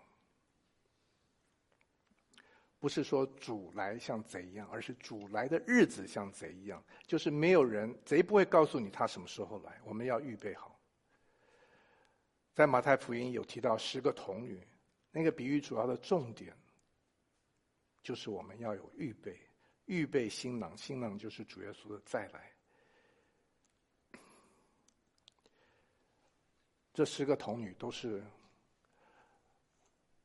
[2.78, 6.84] 不是说主来像贼一样，而是主来的日子像贼一样。
[7.08, 10.80] 就是没有人，贼不会告诉你他什么时候来，我们要预备好。
[12.54, 14.62] 在马太福音有提到十个童女，
[15.18, 16.54] 那个比喻主要的重点，
[18.04, 19.40] 就是我们要有预备，
[19.86, 22.52] 预备新郎，新郎就是主耶稣的再来。
[26.94, 28.22] 这十个童女都是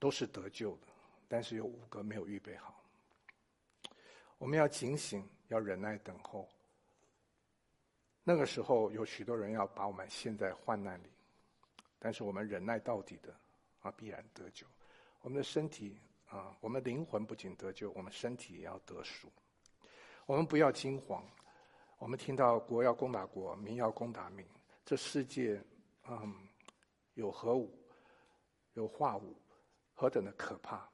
[0.01, 0.89] 都是得救的。
[1.29, 2.85] 但是有五个没有预备好，
[4.39, 6.49] 我们要警醒，要忍耐等候。
[8.25, 11.13] 那个时候有许多人要把我们陷在患难里，
[12.01, 13.33] 但是我们忍耐到底的
[13.83, 14.67] 啊，必然得救。
[15.23, 15.99] 我们的身体
[16.29, 19.29] 啊，我们灵魂不仅得救，我们身体也要得赎。
[20.27, 21.25] 我们不要惊慌，
[21.99, 24.47] 我们听到国要攻打国，民要攻打民，
[24.85, 25.63] 这世界
[26.09, 26.35] 嗯
[27.15, 27.71] 有核武，
[28.75, 29.37] 有化武，
[29.93, 30.89] 何等的可怕！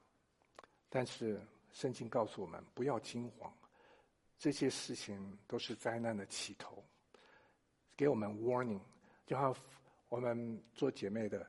[0.89, 1.39] 但是
[1.71, 3.53] 圣经告诉我们不要惊慌，
[4.37, 6.83] 这些事情都是灾难的起头，
[7.95, 8.81] 给我们 warning，
[9.25, 9.55] 就像
[10.09, 11.45] 我们做姐妹的、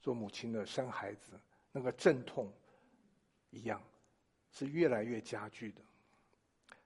[0.00, 1.38] 做母亲的生孩子
[1.76, 2.48] 那个阵痛
[3.50, 3.82] 一样，
[4.52, 5.82] 是越来越加剧的。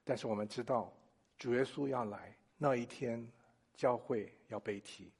[0.03, 0.91] 但是我们知道
[1.37, 3.31] 主耶稣要来那一天，
[3.75, 5.13] 教会要被提，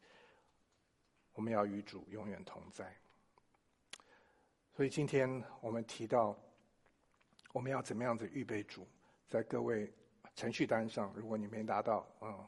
[1.34, 2.92] 我们要与主永远同在。
[4.74, 6.36] 所以今天我们提到。
[7.52, 8.88] 我们要怎么样子预备主？
[9.28, 9.92] 在各位
[10.36, 12.48] 程序单上，如果你没拿到，嗯，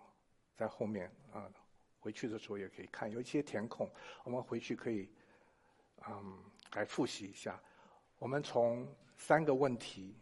[0.56, 1.54] 在后面啊、嗯，
[2.00, 3.90] 回去的时候也可以看，有一些填空，
[4.24, 5.10] 我们回去可以，
[6.08, 7.62] 嗯，来复习一下。
[8.18, 10.16] 我们从三个问题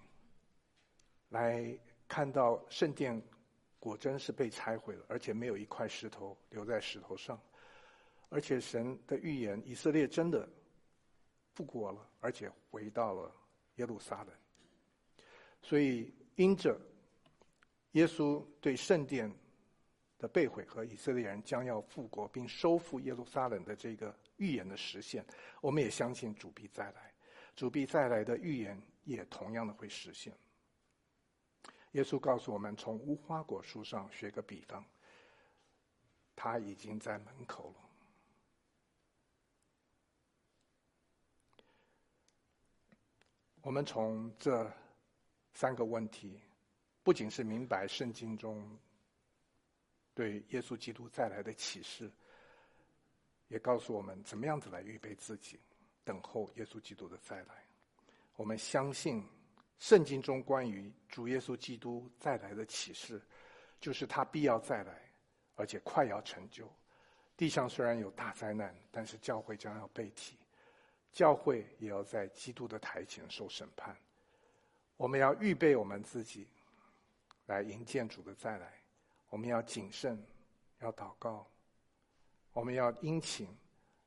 [1.29, 1.77] 来
[2.07, 3.21] 看到圣殿
[3.79, 7.39] 果真是被拆毁了，而且没有一块石头留在石头上，
[8.29, 10.47] 而且神的预言，以色列真的
[11.53, 13.31] 复国了，而且回到了
[13.75, 14.33] 耶路撒冷。
[15.61, 16.79] 所以，因着
[17.91, 19.33] 耶稣对圣殿
[20.19, 25.25] 的被毁和以色列人将要复国并收复耶路撒冷的这个预言的实现，
[25.61, 27.11] 我们也相信主必再来。
[27.55, 30.31] 主必再来的预言也同样的会实现。
[31.93, 34.85] 耶稣告诉我们，从无花果树上学个比方，
[36.35, 37.89] 他已经在门口了。
[43.61, 44.71] 我们从这。
[45.51, 46.39] 三个问题，
[47.03, 48.79] 不仅是明白圣经中
[50.19, 52.11] 对耶稣基督再来的启示，
[53.47, 55.57] 也告诉我们怎么样子来预备自己，
[56.03, 57.63] 等候耶稣基督的再来。
[58.35, 59.25] 我们相信
[59.77, 63.21] 圣经中关于主耶稣基督再来的启示，
[63.79, 65.09] 就是他必要再来，
[65.55, 66.69] 而且快要成就。
[67.37, 70.37] 地上虽然有大灾难，但是教会将要被提，
[71.13, 73.95] 教会也要在基督的台前受审判。
[74.97, 76.45] 我们要预备我们自己，
[77.45, 78.78] 来迎接主的再来。
[79.29, 80.21] 我们要谨慎，
[80.79, 81.47] 要祷告。
[82.51, 83.47] 我们要殷勤，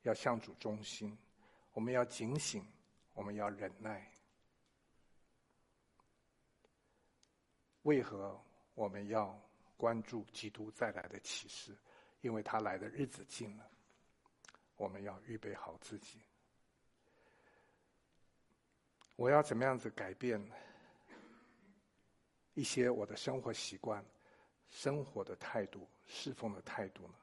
[0.02, 1.16] 要向主忠心。
[1.72, 2.66] 我们要警醒，
[3.14, 4.06] 我们要忍耐。
[7.82, 8.40] 为何
[8.74, 9.40] 我们要
[9.76, 11.76] 关注基督再来的启示？
[12.20, 13.68] 因为他来的日子近了。
[14.76, 16.20] 我们要预备好自己。
[19.16, 20.44] 我要怎么样子改变？
[22.54, 24.04] 一些我的生活习惯、
[24.72, 27.14] 生活的态度、侍奉的态度呢？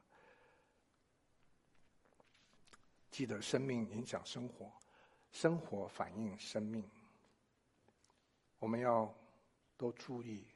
[3.10, 4.72] 记得生命影响生活，
[5.32, 6.88] 生活反映生命。
[8.60, 9.12] 我们要
[9.76, 10.46] 都注意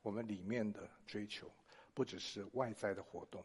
[0.00, 1.48] 我们里面的追求，
[1.92, 3.44] 不只是外在的活动。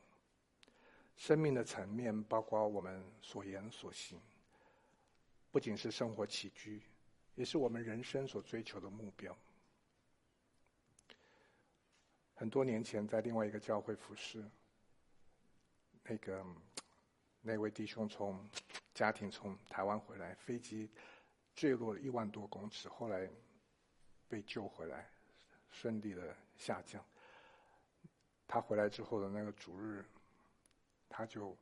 [1.18, 4.20] 生命的层面包括我们所言所行，
[5.52, 6.82] 不仅是生活起居，
[7.36, 9.38] 也是我们人生所追求的目标。
[12.44, 14.44] 很多年前在另外一个教会服侍，
[16.04, 16.46] 那个
[17.42, 18.38] 那位弟兄从
[18.94, 20.92] 家庭从台湾回来，飞机
[21.56, 23.30] 坠落了一万多公尺，后来
[24.28, 25.10] 被救回来，
[25.72, 27.02] 顺利的下降。
[28.46, 30.04] 他回来之后的那个主日，
[31.08, 31.56] 他就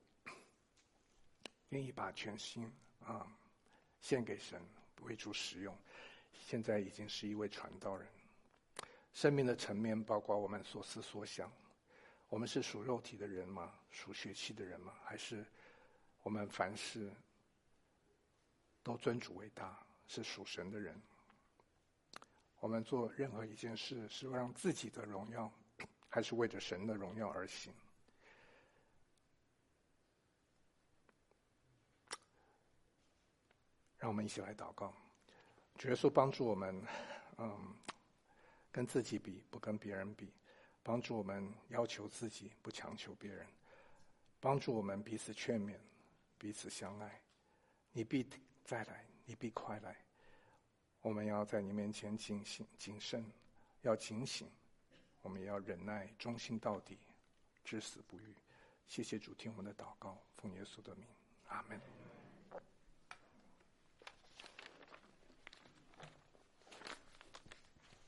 [1.70, 2.68] 愿意把全心
[3.06, 3.32] 啊
[4.00, 4.60] 献给神，
[5.02, 5.78] 为主使用。
[6.34, 8.08] 现在已经是一位传道人。
[9.14, 11.52] 生命的层面包括我们所思所想。
[12.30, 13.74] 我们是属肉体的人吗？
[13.92, 14.94] 属血气的人吗？
[15.04, 15.46] 还是
[16.24, 17.12] 我们凡事
[18.82, 20.98] 都尊主为大，是属神的人？
[22.62, 25.52] 我们做任何一件事，是让自己的荣耀，
[26.08, 27.74] 还是为着神的荣耀而行？
[33.98, 34.94] 让我们一起来祷告，
[35.78, 36.82] 主耶稣帮助我们，
[37.40, 37.76] 嗯。
[38.72, 40.28] 跟自己比，不跟别人比；
[40.82, 43.46] 帮助我们要求自己，不强求别人；
[44.40, 45.76] 帮助我们彼此劝勉，
[46.38, 47.22] 彼此相爱。
[47.92, 48.26] 你必
[48.64, 49.96] 再来，你必快来。
[51.02, 53.26] 我们要在你面前警醒、谨慎，
[53.82, 54.50] 要警醒。
[55.22, 56.98] 我们也要忍耐、忠心到底，
[57.64, 58.34] 至死不渝。
[58.88, 61.06] 谢谢主，听我们的祷告，奉耶稣的名，
[61.48, 62.11] 阿门。